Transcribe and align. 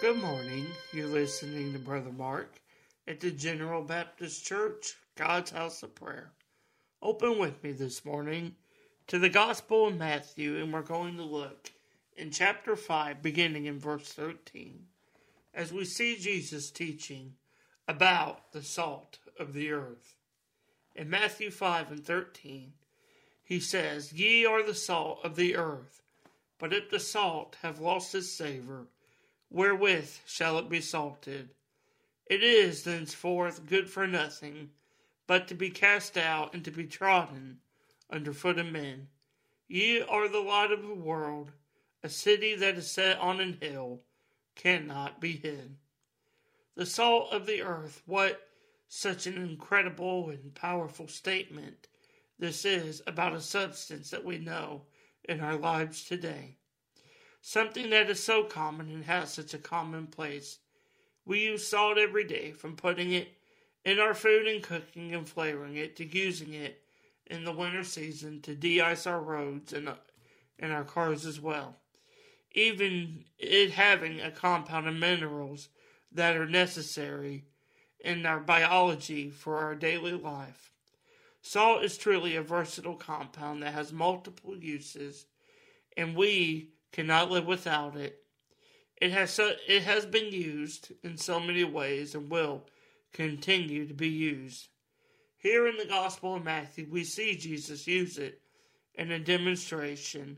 Good 0.00 0.16
morning. 0.16 0.66
You're 0.94 1.08
listening 1.08 1.74
to 1.74 1.78
Brother 1.78 2.10
Mark 2.10 2.58
at 3.06 3.20
the 3.20 3.30
General 3.30 3.82
Baptist 3.82 4.46
Church, 4.46 4.94
God's 5.14 5.50
House 5.50 5.82
of 5.82 5.94
Prayer. 5.94 6.32
Open 7.02 7.38
with 7.38 7.62
me 7.62 7.72
this 7.72 8.02
morning 8.02 8.54
to 9.08 9.18
the 9.18 9.28
Gospel 9.28 9.88
of 9.88 9.98
Matthew, 9.98 10.56
and 10.56 10.72
we're 10.72 10.80
going 10.80 11.18
to 11.18 11.22
look 11.22 11.70
in 12.16 12.30
chapter 12.30 12.76
5, 12.76 13.20
beginning 13.20 13.66
in 13.66 13.78
verse 13.78 14.10
13, 14.14 14.86
as 15.52 15.70
we 15.70 15.84
see 15.84 16.16
Jesus 16.16 16.70
teaching 16.70 17.34
about 17.86 18.52
the 18.52 18.62
salt 18.62 19.18
of 19.38 19.52
the 19.52 19.70
earth. 19.70 20.14
In 20.96 21.10
Matthew 21.10 21.50
5 21.50 21.90
and 21.90 22.02
13, 22.06 22.72
he 23.42 23.60
says, 23.60 24.14
Ye 24.14 24.46
are 24.46 24.62
the 24.62 24.74
salt 24.74 25.20
of 25.24 25.36
the 25.36 25.56
earth, 25.56 26.00
but 26.58 26.72
if 26.72 26.88
the 26.88 27.00
salt 27.00 27.58
have 27.60 27.80
lost 27.80 28.14
its 28.14 28.30
savor, 28.30 28.86
wherewith 29.50 30.20
shall 30.26 30.58
it 30.58 30.68
be 30.68 30.80
salted? 30.80 31.50
It 32.26 32.42
is 32.42 32.84
thenceforth 32.84 33.66
good 33.66 33.90
for 33.90 34.06
nothing, 34.06 34.70
but 35.26 35.48
to 35.48 35.54
be 35.54 35.70
cast 35.70 36.16
out 36.16 36.54
and 36.54 36.64
to 36.64 36.70
be 36.70 36.84
trodden 36.84 37.58
under 38.08 38.32
foot 38.32 38.58
of 38.58 38.66
men. 38.66 39.08
Ye 39.68 40.00
are 40.00 40.28
the 40.28 40.40
light 40.40 40.70
of 40.72 40.82
the 40.82 40.94
world. 40.94 41.52
A 42.02 42.08
city 42.08 42.54
that 42.54 42.76
is 42.76 42.90
set 42.90 43.18
on 43.18 43.40
an 43.40 43.58
hill 43.60 44.00
cannot 44.54 45.20
be 45.20 45.32
hid. 45.32 45.76
The 46.76 46.86
salt 46.86 47.32
of 47.32 47.46
the 47.46 47.60
earth, 47.60 48.02
what 48.06 48.48
such 48.88 49.26
an 49.26 49.36
incredible 49.36 50.30
and 50.30 50.54
powerful 50.54 51.08
statement 51.08 51.88
this 52.40 52.64
is 52.64 53.02
about 53.06 53.34
a 53.34 53.40
substance 53.42 54.08
that 54.10 54.24
we 54.24 54.38
know 54.38 54.86
in 55.28 55.42
our 55.42 55.56
lives 55.56 56.04
today 56.04 56.56
something 57.40 57.90
that 57.90 58.10
is 58.10 58.22
so 58.22 58.44
common 58.44 58.90
and 58.90 59.04
has 59.04 59.32
such 59.32 59.54
a 59.54 59.58
common 59.58 60.06
place. 60.06 60.58
We 61.24 61.40
use 61.40 61.66
salt 61.66 61.98
every 61.98 62.24
day, 62.24 62.52
from 62.52 62.76
putting 62.76 63.12
it 63.12 63.28
in 63.84 63.98
our 63.98 64.14
food 64.14 64.46
and 64.46 64.62
cooking 64.62 65.14
and 65.14 65.28
flavoring 65.28 65.76
it 65.76 65.96
to 65.96 66.04
using 66.04 66.54
it 66.54 66.82
in 67.26 67.44
the 67.44 67.52
winter 67.52 67.84
season 67.84 68.40
to 68.42 68.54
de-ice 68.54 69.06
our 69.06 69.20
roads 69.20 69.72
and, 69.72 69.88
and 70.58 70.72
our 70.72 70.84
cars 70.84 71.24
as 71.24 71.40
well. 71.40 71.76
Even 72.52 73.24
it 73.38 73.70
having 73.70 74.20
a 74.20 74.30
compound 74.30 74.88
of 74.88 74.96
minerals 74.96 75.68
that 76.12 76.36
are 76.36 76.48
necessary 76.48 77.44
in 78.00 78.26
our 78.26 78.40
biology 78.40 79.30
for 79.30 79.58
our 79.58 79.74
daily 79.74 80.12
life. 80.12 80.72
Salt 81.42 81.84
is 81.84 81.96
truly 81.96 82.36
a 82.36 82.42
versatile 82.42 82.96
compound 82.96 83.62
that 83.62 83.72
has 83.72 83.92
multiple 83.92 84.56
uses, 84.56 85.26
and 85.96 86.16
we 86.16 86.70
cannot 86.92 87.30
live 87.30 87.46
without 87.46 87.96
it. 87.96 88.22
It 89.00 89.12
has 89.12 89.30
so, 89.30 89.52
it 89.66 89.82
has 89.84 90.04
been 90.04 90.32
used 90.32 90.92
in 91.02 91.16
so 91.16 91.40
many 91.40 91.64
ways 91.64 92.14
and 92.14 92.30
will 92.30 92.66
continue 93.12 93.86
to 93.86 93.94
be 93.94 94.08
used. 94.08 94.68
Here 95.38 95.66
in 95.66 95.78
the 95.78 95.86
Gospel 95.86 96.36
of 96.36 96.44
Matthew, 96.44 96.86
we 96.90 97.04
see 97.04 97.36
Jesus 97.36 97.86
use 97.86 98.18
it 98.18 98.40
in 98.94 99.10
a 99.10 99.18
demonstration 99.18 100.36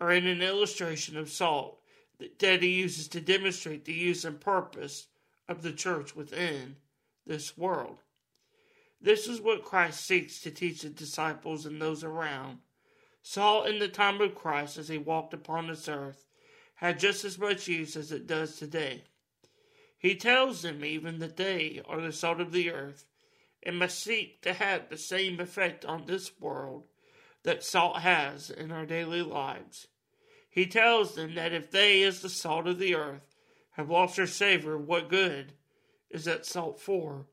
or 0.00 0.10
in 0.10 0.26
an 0.26 0.40
illustration 0.40 1.16
of 1.16 1.30
salt 1.30 1.80
that 2.38 2.62
he 2.62 2.68
uses 2.68 3.08
to 3.08 3.20
demonstrate 3.20 3.84
the 3.84 3.92
use 3.92 4.24
and 4.24 4.40
purpose 4.40 5.08
of 5.48 5.62
the 5.62 5.72
church 5.72 6.16
within 6.16 6.76
this 7.26 7.58
world. 7.58 7.98
This 9.00 9.28
is 9.28 9.40
what 9.40 9.64
Christ 9.64 10.06
seeks 10.06 10.40
to 10.40 10.50
teach 10.50 10.82
the 10.82 10.88
disciples 10.88 11.66
and 11.66 11.80
those 11.80 12.02
around 12.02 12.58
Salt 13.28 13.66
in 13.66 13.80
the 13.80 13.88
time 13.88 14.20
of 14.20 14.36
Christ 14.36 14.78
as 14.78 14.86
he 14.86 14.98
walked 14.98 15.34
upon 15.34 15.66
this 15.66 15.88
earth 15.88 16.28
had 16.76 17.00
just 17.00 17.24
as 17.24 17.40
much 17.40 17.66
use 17.66 17.96
as 17.96 18.12
it 18.12 18.24
does 18.24 18.54
today. 18.54 19.02
He 19.98 20.14
tells 20.14 20.62
them 20.62 20.84
even 20.84 21.18
that 21.18 21.36
they 21.36 21.82
are 21.88 22.00
the 22.00 22.12
salt 22.12 22.40
of 22.40 22.52
the 22.52 22.70
earth 22.70 23.04
and 23.64 23.80
must 23.80 23.98
seek 23.98 24.42
to 24.42 24.52
have 24.52 24.88
the 24.88 24.96
same 24.96 25.40
effect 25.40 25.84
on 25.84 26.06
this 26.06 26.38
world 26.38 26.84
that 27.42 27.64
salt 27.64 27.98
has 28.02 28.48
in 28.48 28.70
our 28.70 28.86
daily 28.86 29.22
lives. 29.22 29.88
He 30.48 30.64
tells 30.64 31.16
them 31.16 31.34
that 31.34 31.52
if 31.52 31.68
they, 31.72 32.04
as 32.04 32.20
the 32.20 32.28
salt 32.28 32.68
of 32.68 32.78
the 32.78 32.94
earth, 32.94 33.34
have 33.72 33.90
lost 33.90 34.14
their 34.14 34.28
savor, 34.28 34.78
what 34.78 35.10
good 35.10 35.52
is 36.10 36.26
that 36.26 36.46
salt 36.46 36.78
for? 36.78 37.26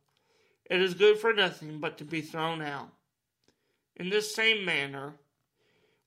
It 0.66 0.82
is 0.82 0.96
good 0.96 1.20
for 1.20 1.34
nothing 1.34 1.80
but 1.80 2.00
to 2.00 2.04
be 2.04 2.22
thrown 2.22 2.64
out. 2.64 2.90
In 3.96 4.10
this 4.10 4.34
same 4.34 4.66
manner, 4.66 5.20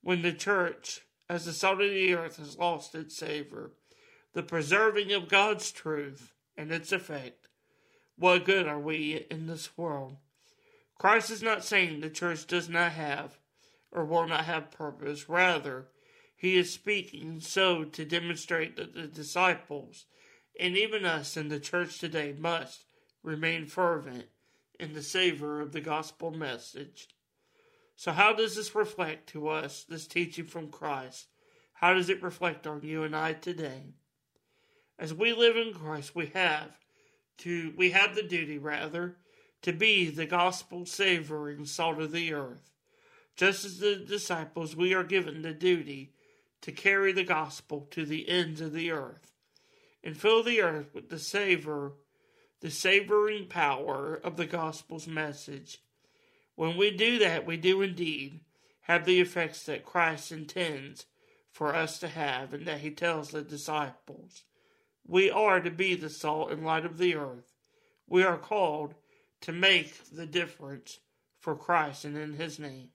when 0.03 0.23
the 0.23 0.33
church, 0.33 1.01
as 1.29 1.45
the 1.45 1.53
salt 1.53 1.81
of 1.81 1.91
the 1.91 2.15
earth, 2.15 2.37
has 2.37 2.59
lost 2.59 2.95
its 2.95 3.17
savor, 3.17 3.73
the 4.33 4.43
preserving 4.43 5.13
of 5.13 5.29
God's 5.29 5.71
truth 5.73 6.33
and 6.57 6.71
its 6.71 6.93
effect, 6.93 7.49
what 8.17 8.45
good 8.45 8.67
are 8.67 8.81
we 8.81 9.27
in 9.31 9.47
this 9.47 9.77
world? 9.77 10.17
Christ 10.99 11.31
is 11.31 11.43
not 11.43 11.65
saying 11.65 12.01
the 12.01 12.11
church 12.11 12.47
does 12.47 12.69
not 12.69 12.93
have 12.93 13.39
or 13.93 14.05
will 14.05 14.27
not 14.27 14.45
have 14.45 14.71
purpose. 14.71 15.29
Rather, 15.29 15.89
he 16.37 16.57
is 16.57 16.73
speaking 16.73 17.41
so 17.41 17.85
to 17.85 18.05
demonstrate 18.05 18.77
that 18.77 18.95
the 18.95 19.07
disciples 19.07 20.07
and 20.59 20.77
even 20.77 21.05
us 21.05 21.37
in 21.37 21.49
the 21.49 21.61
church 21.61 21.99
today 21.99 22.35
must 22.39 22.85
remain 23.23 23.67
fervent 23.67 24.27
in 24.79 24.93
the 24.93 25.03
savor 25.03 25.61
of 25.61 25.73
the 25.73 25.81
gospel 25.81 26.31
message. 26.31 27.09
So, 28.07 28.13
how 28.13 28.35
does 28.35 28.55
this 28.55 28.77
reflect 28.77 29.31
to 29.31 29.49
us, 29.49 29.83
this 29.89 30.07
teaching 30.07 30.45
from 30.45 30.69
Christ? 30.69 31.27
How 31.73 31.93
does 31.93 32.09
it 32.09 32.23
reflect 32.23 32.65
on 32.65 32.83
you 32.83 33.03
and 33.03 33.17
I 33.17 33.33
today? 33.33 33.83
As 34.97 35.13
we 35.13 35.33
live 35.33 35.57
in 35.57 35.75
Christ, 35.75 36.15
we 36.15 36.27
have 36.27 36.79
to 37.39 37.75
we 37.77 37.91
have 37.91 38.15
the 38.15 38.23
duty 38.23 38.59
rather 38.59 39.17
to 39.63 39.73
be 39.73 40.09
the 40.09 40.25
gospel 40.25 40.87
savoring 40.87 41.67
salt 41.67 42.01
of 42.01 42.13
the 42.13 42.33
earth. 42.33 42.71
Just 43.35 43.65
as 43.65 43.81
the 43.81 43.97
disciples, 43.97 44.77
we 44.77 44.95
are 44.95 45.03
given 45.03 45.43
the 45.43 45.53
duty 45.53 46.13
to 46.61 46.71
carry 46.71 47.11
the 47.11 47.25
gospel 47.25 47.89
to 47.91 48.07
the 48.07 48.29
ends 48.29 48.61
of 48.61 48.73
the 48.73 48.93
earth 48.93 49.33
and 50.05 50.17
fill 50.17 50.45
the 50.45 50.63
earth 50.63 50.95
with 50.95 51.09
the 51.09 51.19
savor, 51.19 51.95
the 52.61 52.71
savoring 52.71 53.49
power 53.49 54.15
of 54.15 54.37
the 54.37 54.47
gospel's 54.47 55.09
message. 55.09 55.81
When 56.57 56.77
we 56.77 56.91
do 56.91 57.19
that, 57.21 57.47
we 57.47 57.57
do 57.57 57.83
indeed 57.83 58.41
have 58.83 59.05
the 59.05 59.21
effects 59.21 59.63
that 59.65 59.85
Christ 59.85 60.33
intends 60.33 61.07
for 61.53 61.75
us 61.75 61.99
to 62.01 62.09
have 62.09 62.53
and 62.53 62.67
that 62.67 62.81
he 62.81 62.91
tells 62.91 63.31
the 63.31 63.43
disciples. 63.43 64.43
We 65.07 65.31
are 65.31 65.61
to 65.61 65.71
be 65.71 65.95
the 65.95 66.11
salt 66.11 66.51
and 66.51 66.65
light 66.65 66.85
of 66.85 66.99
the 66.99 67.15
earth. 67.15 67.53
We 68.09 68.25
are 68.25 68.39
called 68.39 68.95
to 69.43 69.53
make 69.53 70.11
the 70.11 70.27
difference 70.27 70.99
for 71.39 71.55
Christ 71.55 72.05
and 72.05 72.17
in 72.17 72.33
his 72.35 72.59
name. 72.59 72.89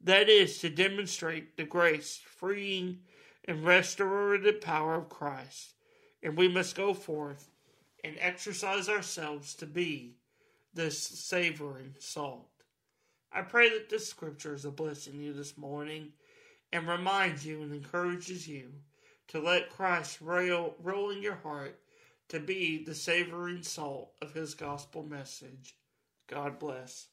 That 0.00 0.28
is 0.28 0.58
to 0.58 0.68
demonstrate 0.68 1.56
the 1.56 1.64
grace, 1.64 2.20
freeing, 2.24 3.00
and 3.46 3.64
restorative 3.64 4.60
power 4.60 4.94
of 4.96 5.08
Christ. 5.08 5.74
And 6.22 6.36
we 6.36 6.48
must 6.48 6.76
go 6.76 6.94
forth 6.94 7.48
and 8.04 8.16
exercise 8.18 8.88
ourselves 8.88 9.54
to 9.56 9.66
be 9.66 10.16
this 10.74 10.98
savoring 10.98 11.94
salt. 11.98 12.51
I 13.34 13.42
pray 13.42 13.70
that 13.70 13.88
this 13.88 14.08
scripture 14.08 14.54
is 14.54 14.64
a 14.64 14.70
blessing 14.70 15.14
to 15.14 15.18
you 15.18 15.32
this 15.32 15.56
morning 15.56 16.12
and 16.72 16.86
reminds 16.86 17.46
you 17.46 17.62
and 17.62 17.72
encourages 17.72 18.46
you 18.46 18.72
to 19.28 19.40
let 19.40 19.70
Christ 19.70 20.20
roll, 20.20 20.76
roll 20.82 21.10
in 21.10 21.22
your 21.22 21.36
heart 21.36 21.78
to 22.28 22.40
be 22.40 22.84
the 22.84 22.94
savoring 22.94 23.62
salt 23.62 24.12
of 24.20 24.34
his 24.34 24.54
gospel 24.54 25.02
message. 25.02 25.76
God 26.28 26.58
bless. 26.58 27.08